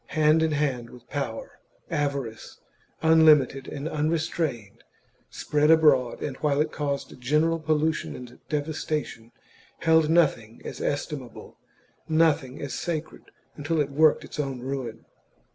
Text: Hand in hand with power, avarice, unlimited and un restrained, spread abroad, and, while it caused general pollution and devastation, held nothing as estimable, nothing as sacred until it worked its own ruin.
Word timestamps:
Hand 0.17 0.41
in 0.41 0.53
hand 0.53 0.89
with 0.89 1.07
power, 1.11 1.59
avarice, 1.91 2.57
unlimited 3.03 3.67
and 3.67 3.87
un 3.87 4.09
restrained, 4.09 4.83
spread 5.29 5.69
abroad, 5.69 6.23
and, 6.23 6.35
while 6.37 6.59
it 6.59 6.71
caused 6.71 7.21
general 7.21 7.59
pollution 7.59 8.15
and 8.15 8.39
devastation, 8.49 9.31
held 9.81 10.09
nothing 10.09 10.59
as 10.65 10.81
estimable, 10.81 11.59
nothing 12.09 12.59
as 12.63 12.73
sacred 12.73 13.25
until 13.55 13.79
it 13.79 13.91
worked 13.91 14.23
its 14.23 14.39
own 14.39 14.61
ruin. 14.61 15.05